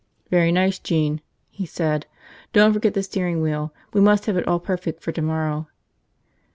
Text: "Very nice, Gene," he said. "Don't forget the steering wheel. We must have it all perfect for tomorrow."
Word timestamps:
"Very 0.31 0.51
nice, 0.51 0.79
Gene," 0.79 1.21
he 1.51 1.67
said. 1.67 2.07
"Don't 2.53 2.73
forget 2.73 2.95
the 2.95 3.03
steering 3.03 3.39
wheel. 3.39 3.71
We 3.93 4.01
must 4.01 4.25
have 4.25 4.35
it 4.35 4.47
all 4.47 4.59
perfect 4.59 4.99
for 5.03 5.11
tomorrow." 5.11 5.67